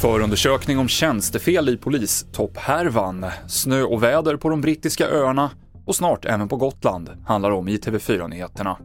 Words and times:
Förundersökning 0.00 0.78
om 0.78 0.88
tjänstefel 0.88 1.68
i 1.68 1.76
polistopphärvan, 1.76 3.26
snö 3.48 3.82
och 3.82 4.02
väder 4.02 4.36
på 4.36 4.48
de 4.48 4.60
brittiska 4.60 5.08
öarna 5.08 5.50
och 5.84 5.96
snart 5.96 6.24
även 6.24 6.48
på 6.48 6.56
Gotland 6.56 7.10
handlar 7.26 7.50
om 7.50 7.68
i 7.68 7.76
TV4-nyheterna. 7.76 8.76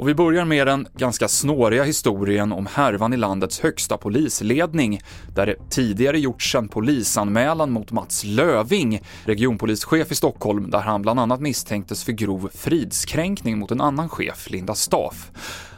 Och 0.00 0.08
vi 0.08 0.14
börjar 0.14 0.44
med 0.44 0.66
den 0.66 0.88
ganska 0.96 1.28
snåriga 1.28 1.84
historien 1.84 2.52
om 2.52 2.66
härvan 2.66 3.12
i 3.12 3.16
landets 3.16 3.60
högsta 3.60 3.96
polisledning, 3.96 5.00
där 5.34 5.46
det 5.46 5.56
tidigare 5.70 6.20
gjorts 6.20 6.54
en 6.54 6.68
polisanmälan 6.68 7.70
mot 7.70 7.92
Mats 7.92 8.24
Löving, 8.24 9.02
regionpolischef 9.24 10.12
i 10.12 10.14
Stockholm, 10.14 10.70
där 10.70 10.80
han 10.80 11.02
bland 11.02 11.20
annat 11.20 11.40
misstänktes 11.40 12.04
för 12.04 12.12
grov 12.12 12.50
fridskränkning 12.54 13.58
mot 13.58 13.70
en 13.70 13.80
annan 13.80 14.08
chef, 14.08 14.50
Linda 14.50 14.74
Staff. 14.74 15.30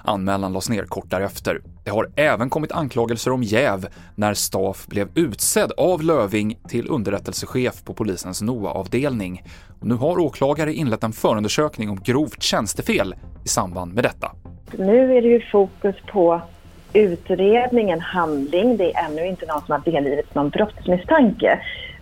Anmälan 0.05 0.53
lades 0.53 0.69
ner 0.69 0.85
kort 0.85 1.11
därefter. 1.11 1.61
Det 1.85 1.91
har 1.91 2.11
även 2.17 2.51
kommit 2.51 2.73
anklagelser 2.73 3.33
om 3.33 3.43
jäv 3.43 3.87
när 4.15 4.35
Staff 4.35 4.87
blev 4.87 5.09
utsedd 5.15 5.73
av 5.77 6.03
Löving 6.03 6.59
till 6.69 6.87
underrättelsechef 6.91 7.85
på 7.85 7.95
polisens 7.95 8.43
NOA-avdelning. 8.43 9.43
Nu 9.81 9.95
har 9.95 10.19
åklagare 10.19 10.73
inlett 10.73 11.05
en 11.05 11.13
förundersökning 11.13 11.91
om 11.91 12.01
grovt 12.05 12.43
tjänstefel 12.43 13.15
i 13.45 13.49
samband 13.49 13.95
med 13.95 14.05
detta. 14.05 14.31
Nu 14.79 15.17
är 15.17 15.23
det 15.23 15.29
ju 15.29 15.41
fokus 15.41 15.97
på 16.13 16.41
utredningen, 16.93 18.01
handling. 18.01 18.77
Det 18.77 18.95
är 18.95 19.05
ännu 19.05 19.27
inte 19.27 19.47
någon 19.47 19.61
som 19.67 19.73
har 19.73 19.93
delgivits 19.93 20.35
någon 20.35 20.51
brottsmisstanke. 20.51 21.59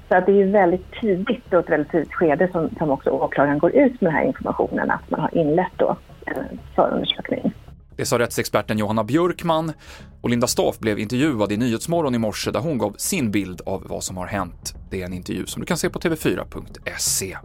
Så 0.08 0.16
att 0.16 0.26
det 0.26 0.32
är 0.32 0.36
ju 0.36 0.50
väldigt 0.50 0.92
tidigt, 1.00 1.52
och 1.52 1.58
ett 1.58 1.70
väldigt 1.70 1.90
tidigt 1.90 2.14
skede 2.14 2.48
som, 2.52 2.70
som 2.78 2.90
också 2.90 3.10
åklagaren 3.10 3.58
går 3.58 3.70
ut 3.70 4.00
med 4.00 4.12
den 4.12 4.14
här 4.14 4.24
informationen 4.24 4.90
att 4.90 5.10
man 5.10 5.20
har 5.20 5.38
inlett 5.38 5.72
då 5.76 5.96
en 6.24 6.60
förundersökning. 6.74 7.52
Det 8.00 8.06
sa 8.06 8.18
rättsexperten 8.18 8.78
Johanna 8.78 9.04
Björkman 9.04 9.72
och 10.20 10.30
Linda 10.30 10.46
Staff 10.46 10.78
blev 10.78 10.98
intervjuad 10.98 11.52
i 11.52 11.56
Nyhetsmorgon 11.56 12.14
i 12.14 12.18
morse 12.18 12.50
där 12.50 12.60
hon 12.60 12.78
gav 12.78 12.94
sin 12.98 13.30
bild 13.30 13.60
av 13.66 13.86
vad 13.88 14.04
som 14.04 14.16
har 14.16 14.26
hänt. 14.26 14.74
Det 14.90 15.02
är 15.02 15.06
en 15.06 15.12
intervju 15.12 15.46
som 15.46 15.60
du 15.60 15.66
kan 15.66 15.76
se 15.76 15.90
på 15.90 15.98
tv4.se. 15.98 17.38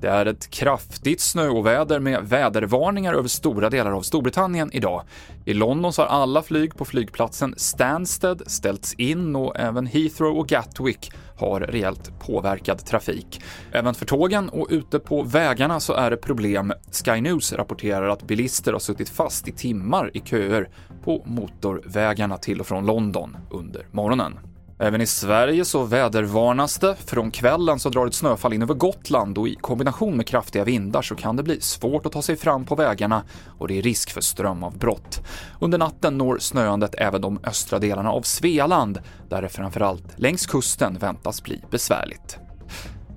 Det 0.00 0.08
är 0.08 0.26
ett 0.26 0.50
kraftigt 0.50 1.20
snöoväder 1.20 2.00
med 2.00 2.28
vädervarningar 2.28 3.14
över 3.14 3.28
stora 3.28 3.70
delar 3.70 3.92
av 3.92 4.02
Storbritannien 4.02 4.70
idag. 4.72 5.02
I 5.44 5.54
London 5.54 5.92
så 5.92 6.02
har 6.02 6.08
alla 6.08 6.42
flyg 6.42 6.76
på 6.76 6.84
flygplatsen 6.84 7.54
Stansted 7.56 8.42
ställts 8.46 8.94
in 8.94 9.36
och 9.36 9.56
även 9.56 9.86
Heathrow 9.86 10.38
och 10.38 10.48
Gatwick 10.48 11.12
har 11.36 11.60
rejält 11.60 12.20
påverkad 12.20 12.86
trafik. 12.86 13.42
Även 13.72 13.94
för 13.94 14.06
tågen 14.06 14.48
och 14.48 14.66
ute 14.70 14.98
på 14.98 15.22
vägarna 15.22 15.80
så 15.80 15.92
är 15.92 16.10
det 16.10 16.16
problem. 16.16 16.72
Sky 17.04 17.20
News 17.20 17.52
rapporterar 17.52 18.08
att 18.08 18.22
bilister 18.22 18.72
har 18.72 18.80
suttit 18.80 19.08
fast 19.08 19.48
i 19.48 19.52
timmar 19.52 20.10
i 20.14 20.20
köer 20.20 20.68
på 21.04 21.22
motorvägarna 21.26 22.38
till 22.38 22.60
och 22.60 22.66
från 22.66 22.86
London 22.86 23.36
under 23.50 23.86
morgonen. 23.90 24.38
Även 24.78 25.00
i 25.00 25.06
Sverige 25.06 25.64
så 25.64 25.82
vädervarnas 25.82 26.78
det. 26.78 26.96
Från 27.06 27.30
kvällen 27.30 27.78
så 27.78 27.88
drar 27.88 28.06
ett 28.06 28.14
snöfall 28.14 28.52
in 28.52 28.62
över 28.62 28.74
Gotland 28.74 29.38
och 29.38 29.48
i 29.48 29.54
kombination 29.54 30.16
med 30.16 30.26
kraftiga 30.26 30.64
vindar 30.64 31.02
så 31.02 31.14
kan 31.14 31.36
det 31.36 31.42
bli 31.42 31.60
svårt 31.60 32.06
att 32.06 32.12
ta 32.12 32.22
sig 32.22 32.36
fram 32.36 32.64
på 32.64 32.74
vägarna 32.74 33.22
och 33.58 33.68
det 33.68 33.78
är 33.78 33.82
risk 33.82 34.10
för 34.10 34.20
strömavbrott. 34.20 35.20
Under 35.60 35.78
natten 35.78 36.18
når 36.18 36.38
snöandet 36.38 36.94
även 36.98 37.20
de 37.20 37.38
östra 37.44 37.78
delarna 37.78 38.10
av 38.10 38.22
Svealand, 38.22 39.00
där 39.28 39.42
det 39.42 39.48
framförallt 39.48 40.04
längs 40.16 40.46
kusten 40.46 40.98
väntas 40.98 41.42
bli 41.42 41.60
besvärligt. 41.70 42.38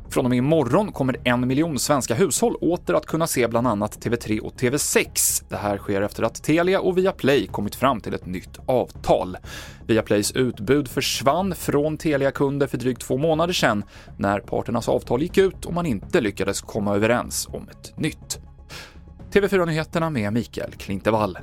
Från 0.09 0.25
och 0.25 0.29
med 0.29 0.37
imorgon 0.37 0.91
kommer 0.91 1.17
en 1.23 1.47
miljon 1.47 1.79
svenska 1.79 2.15
hushåll 2.15 2.55
åter 2.55 2.93
att 2.93 3.05
kunna 3.05 3.27
se 3.27 3.47
bland 3.47 3.67
annat 3.67 4.05
TV3 4.05 4.39
och 4.39 4.53
TV6. 4.53 5.43
Det 5.49 5.55
här 5.55 5.77
sker 5.77 6.01
efter 6.01 6.23
att 6.23 6.43
Telia 6.43 6.79
och 6.79 6.97
Viaplay 6.97 7.47
kommit 7.47 7.75
fram 7.75 8.01
till 8.01 8.13
ett 8.13 8.25
nytt 8.25 8.59
avtal. 8.65 9.37
Viaplays 9.87 10.31
utbud 10.31 10.87
försvann 10.87 11.55
från 11.55 11.97
Telia-kunder 11.97 12.67
för 12.67 12.77
drygt 12.77 13.01
två 13.01 13.17
månader 13.17 13.53
sedan 13.53 13.83
när 14.17 14.39
parternas 14.39 14.89
avtal 14.89 15.21
gick 15.21 15.37
ut 15.37 15.65
och 15.65 15.73
man 15.73 15.85
inte 15.85 16.21
lyckades 16.21 16.61
komma 16.61 16.95
överens 16.95 17.47
om 17.51 17.69
ett 17.69 17.97
nytt. 17.97 18.39
TV4-nyheterna 19.31 20.09
med 20.09 20.33
Mikael 20.33 20.71
Klintevall. 20.71 21.37